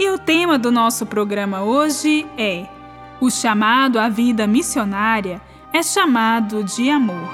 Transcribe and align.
E 0.00 0.08
o 0.08 0.16
tema 0.16 0.58
do 0.58 0.72
nosso 0.72 1.04
programa 1.04 1.62
hoje 1.62 2.26
é: 2.38 2.66
O 3.20 3.30
chamado 3.30 3.98
à 3.98 4.08
vida 4.08 4.46
missionária 4.46 5.42
é 5.74 5.82
chamado 5.82 6.64
de 6.64 6.88
amor. 6.88 7.28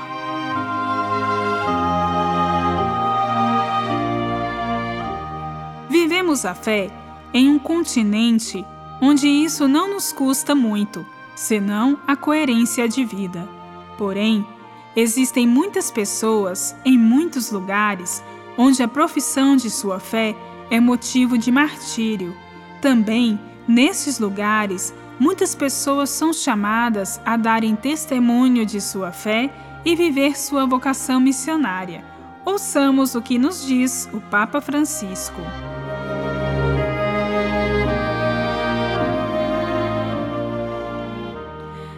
Vivemos 5.89 6.45
a 6.45 6.57
fé 6.57 6.91
em 7.33 7.49
um 7.49 7.57
continente 7.57 8.67
onde 9.01 9.29
isso 9.29 9.69
não 9.69 9.89
nos 9.89 10.13
custa 10.13 10.53
muito, 10.53 11.07
senão 11.37 11.97
a 12.05 12.17
coerência 12.17 12.89
de 12.89 13.05
vida. 13.05 13.49
Porém, 13.97 14.45
existem 14.97 15.47
muitas 15.47 15.89
pessoas 15.89 16.75
em 16.85 16.99
muitos 16.99 17.53
lugares 17.53 18.25
onde 18.59 18.83
a 18.83 18.89
profissão 18.89 19.55
de 19.55 19.71
sua 19.71 20.01
fé 20.01 20.35
é 20.69 20.81
motivo 20.81 21.39
de 21.39 21.53
martírio 21.53 22.35
também, 22.81 23.39
nesses 23.67 24.19
lugares, 24.19 24.95
muitas 25.19 25.55
pessoas 25.55 26.11
são 26.11 26.33
chamadas 26.33 27.21
a 27.25 27.37
darem 27.37 27.75
testemunho 27.75 28.65
de 28.67 28.81
sua 28.81 29.13
fé 29.13 29.51
e 29.85 29.95
viver 29.95 30.39
sua 30.39 30.67
vocação 30.67 31.21
missionária. 31.21 32.05
Ouçamos 32.45 33.15
o 33.15 33.23
que 33.23 33.39
nos 33.39 33.65
diz 33.65 34.09
o 34.13 34.21
Papa 34.21 34.61
Francisco. 34.61 35.41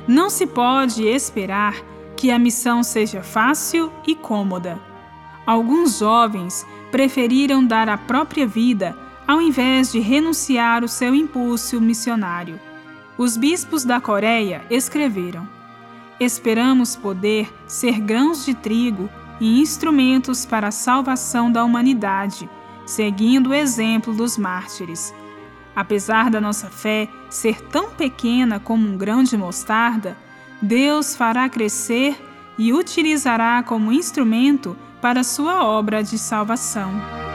Não 0.06 0.30
se 0.30 0.47
pode 0.47 1.06
esperar 1.06 1.74
que 2.17 2.30
a 2.30 2.39
missão 2.39 2.83
seja 2.83 3.22
fácil 3.22 3.92
e 4.06 4.14
cômoda. 4.14 4.78
Alguns 5.47 5.98
jovens 5.98 6.67
preferiram 6.91 7.64
dar 7.64 7.89
a 7.89 7.98
própria 7.98 8.47
vida 8.47 8.97
ao 9.28 9.42
invés 9.42 9.92
de 9.92 9.98
renunciar 9.98 10.82
o 10.82 10.88
seu 10.88 11.14
impulso 11.14 11.78
missionário. 11.78 12.58
Os 13.18 13.36
bispos 13.36 13.84
da 13.84 14.00
Coreia 14.00 14.64
escreveram: 14.70 15.46
Esperamos 16.18 16.96
poder 16.96 17.52
ser 17.66 18.00
grãos 18.00 18.46
de 18.46 18.54
trigo 18.54 19.10
e 19.38 19.60
instrumentos 19.60 20.46
para 20.46 20.68
a 20.68 20.72
salvação 20.72 21.52
da 21.52 21.62
humanidade, 21.62 22.48
seguindo 22.86 23.50
o 23.50 23.54
exemplo 23.54 24.14
dos 24.14 24.38
mártires. 24.38 25.14
Apesar 25.76 26.30
da 26.30 26.40
nossa 26.40 26.68
fé 26.68 27.06
ser 27.28 27.60
tão 27.60 27.90
pequena 27.90 28.58
como 28.58 28.88
um 28.88 28.96
grão 28.96 29.22
de 29.22 29.36
mostarda, 29.36 30.16
Deus 30.60 31.14
fará 31.14 31.48
crescer 31.50 32.16
e 32.58 32.72
utilizará 32.72 33.62
como 33.62 33.92
instrumento 33.92 34.74
para 35.00 35.22
sua 35.22 35.64
obra 35.64 36.02
de 36.02 36.18
salvação. 36.18 37.27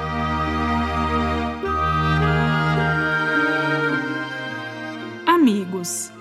Amigos, 5.83 6.11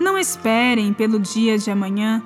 não 0.00 0.18
esperem 0.18 0.92
pelo 0.92 1.20
dia 1.20 1.56
de 1.56 1.70
amanhã 1.70 2.20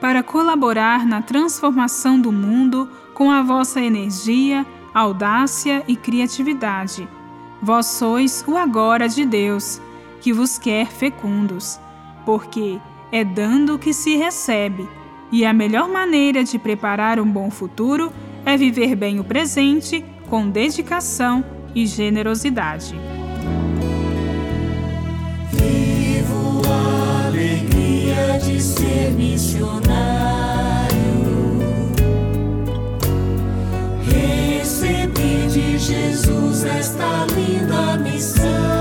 para 0.00 0.22
colaborar 0.22 1.06
na 1.06 1.22
transformação 1.22 2.20
do 2.20 2.30
mundo 2.30 2.90
com 3.14 3.30
a 3.30 3.42
vossa 3.42 3.80
energia, 3.80 4.66
audácia 4.92 5.82
e 5.88 5.96
criatividade. 5.96 7.08
Vós 7.62 7.86
sois 7.86 8.44
o 8.46 8.58
agora 8.58 9.08
de 9.08 9.24
Deus, 9.24 9.80
que 10.20 10.32
vos 10.32 10.58
quer 10.58 10.88
fecundos, 10.88 11.80
porque 12.26 12.78
é 13.10 13.24
dando 13.24 13.78
que 13.78 13.94
se 13.94 14.16
recebe, 14.16 14.86
e 15.30 15.46
a 15.46 15.54
melhor 15.54 15.88
maneira 15.88 16.44
de 16.44 16.58
preparar 16.58 17.18
um 17.18 17.30
bom 17.30 17.50
futuro 17.50 18.12
é 18.44 18.58
viver 18.58 18.94
bem 18.94 19.18
o 19.18 19.24
presente 19.24 20.04
com 20.28 20.50
dedicação 20.50 21.42
e 21.74 21.86
generosidade. 21.86 22.94
De 28.42 28.60
ser 28.60 29.12
missionário. 29.12 29.92
Recebi 34.04 35.46
de 35.48 35.78
Jesus 35.78 36.64
esta 36.64 37.26
linda 37.34 37.96
missão. 37.98 38.71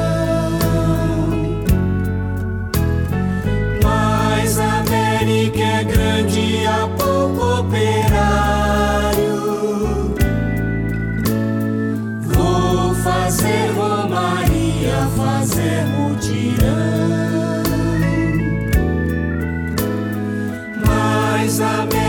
Isabel. 21.52 22.01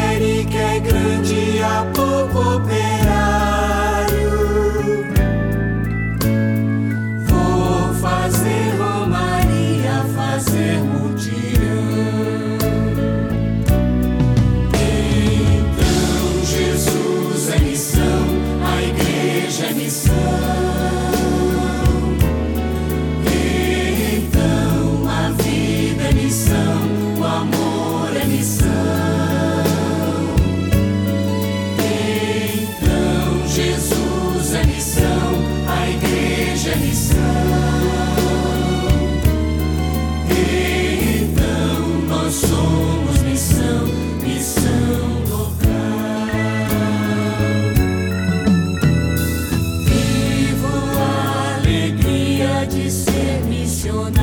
de 52.74 52.90
ser 52.90 53.44
missionário. 53.44 54.21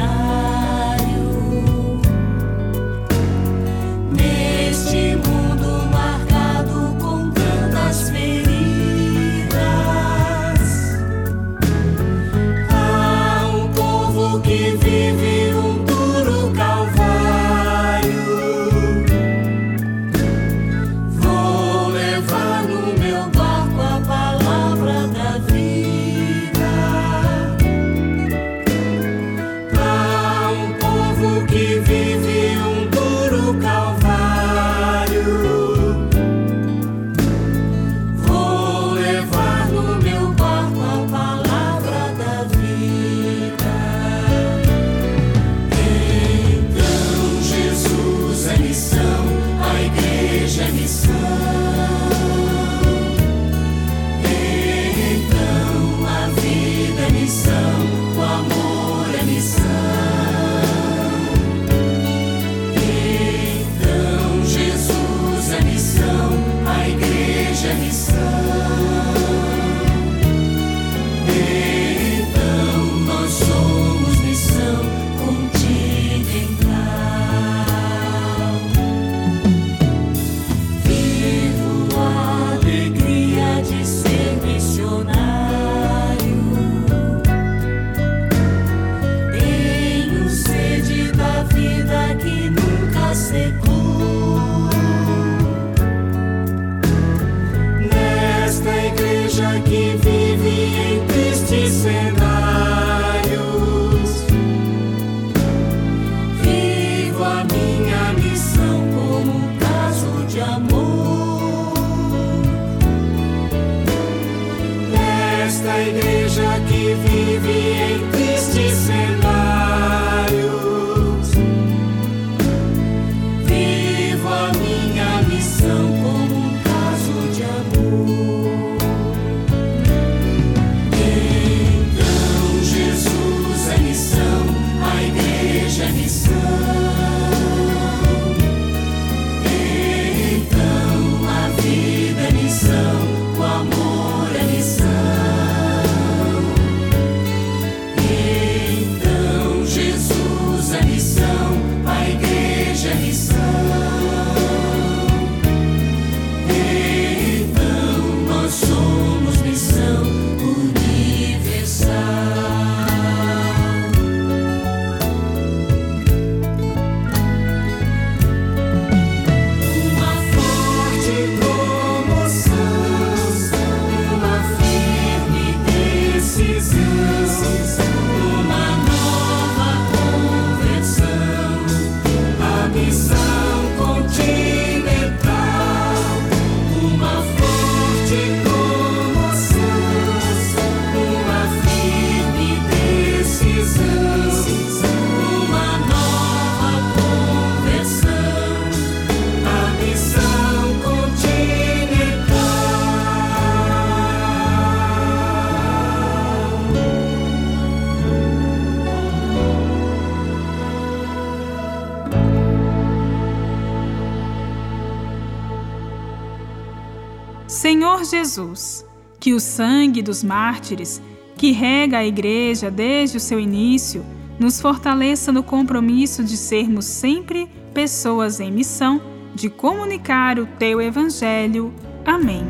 Jesus, 218.09 218.85
que 219.19 219.33
o 219.33 219.39
sangue 219.39 220.01
dos 220.01 220.23
mártires, 220.23 221.01
que 221.37 221.51
rega 221.51 221.99
a 221.99 222.05
Igreja 222.05 222.69
desde 222.71 223.17
o 223.17 223.19
seu 223.19 223.39
início, 223.39 224.05
nos 224.39 224.59
fortaleça 224.61 225.31
no 225.31 225.43
compromisso 225.43 226.23
de 226.23 226.37
sermos 226.37 226.85
sempre 226.85 227.47
pessoas 227.73 228.39
em 228.39 228.51
missão 228.51 229.01
de 229.35 229.49
comunicar 229.49 230.39
o 230.39 230.45
teu 230.45 230.81
Evangelho. 230.81 231.73
Amém. 232.05 232.43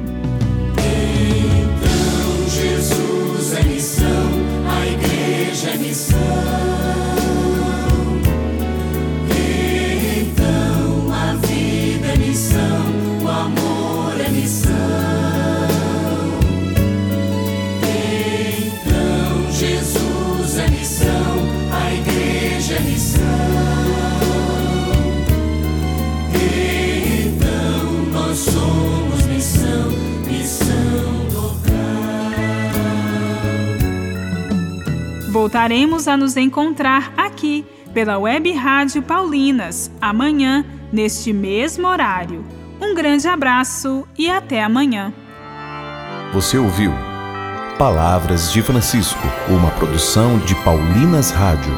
Então, 0.78 2.50
Jesus 2.50 3.54
é 3.54 3.64
missão, 3.64 4.08
a 4.68 4.86
igreja 4.86 5.70
é 5.72 5.78
missão. 5.78 6.29
Voltaremos 35.40 36.06
a 36.10 36.18
nos 36.18 36.36
encontrar 36.36 37.14
aqui 37.16 37.66
pela 37.94 38.18
Web 38.18 38.52
Rádio 38.52 39.02
Paulinas 39.02 39.90
amanhã, 40.02 40.66
neste 40.92 41.32
mesmo 41.32 41.88
horário. 41.88 42.46
Um 42.82 42.94
grande 42.94 43.26
abraço 43.26 44.06
e 44.18 44.30
até 44.30 44.62
amanhã. 44.62 45.14
Você 46.34 46.58
ouviu 46.58 46.92
Palavras 47.78 48.52
de 48.52 48.62
Francisco, 48.62 49.26
uma 49.48 49.72
produção 49.72 50.40
de 50.40 50.54
Paulinas 50.56 51.32
Rádio. 51.32 51.72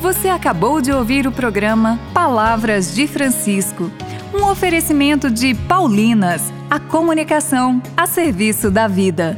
Você 0.00 0.30
acabou 0.30 0.80
de 0.80 0.90
ouvir 0.92 1.26
o 1.26 1.30
programa 1.30 2.00
Palavras 2.14 2.94
de 2.94 3.06
Francisco, 3.06 3.90
um 4.32 4.46
oferecimento 4.46 5.30
de 5.30 5.54
Paulinas, 5.54 6.50
a 6.72 6.80
comunicação 6.80 7.82
a 7.94 8.06
serviço 8.06 8.70
da 8.70 8.88
vida. 8.88 9.36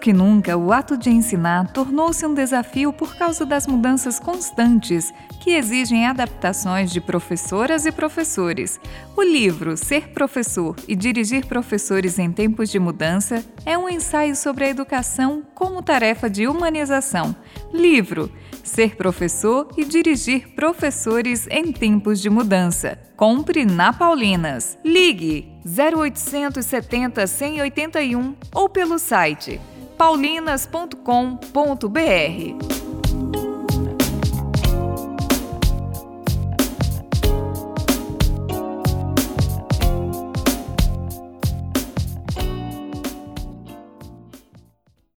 Que 0.00 0.12
nunca, 0.14 0.56
o 0.56 0.72
ato 0.72 0.96
de 0.96 1.10
ensinar 1.10 1.70
tornou-se 1.72 2.24
um 2.26 2.32
desafio 2.32 2.90
por 2.92 3.14
causa 3.16 3.44
das 3.44 3.66
mudanças 3.66 4.18
constantes 4.18 5.12
que 5.40 5.50
exigem 5.50 6.06
adaptações 6.06 6.90
de 6.90 7.00
professoras 7.00 7.84
e 7.84 7.92
professores. 7.92 8.80
O 9.14 9.22
livro 9.22 9.76
Ser 9.76 10.08
Professor 10.08 10.74
e 10.88 10.96
Dirigir 10.96 11.46
Professores 11.46 12.18
em 12.18 12.32
Tempos 12.32 12.70
de 12.70 12.78
Mudança 12.78 13.44
é 13.64 13.76
um 13.76 13.88
ensaio 13.88 14.34
sobre 14.34 14.64
a 14.64 14.70
educação 14.70 15.42
como 15.54 15.82
tarefa 15.82 16.30
de 16.30 16.48
humanização. 16.48 17.36
Livro 17.72 18.32
Ser 18.64 18.96
Professor 18.96 19.68
e 19.76 19.84
Dirigir 19.84 20.48
Professores 20.54 21.46
em 21.50 21.72
Tempos 21.72 22.20
de 22.20 22.30
Mudança. 22.30 22.98
Compre 23.16 23.66
na 23.66 23.92
Paulinas. 23.92 24.78
Ligue 24.82 25.52
0870 25.66 27.26
181 27.26 28.34
ou 28.54 28.68
pelo 28.68 28.98
site 28.98 29.60
paulinas.com.br. 30.00 32.79